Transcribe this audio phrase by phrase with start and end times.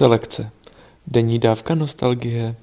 [0.00, 0.50] Selekce.
[1.06, 2.56] Denní dávka nostalgie.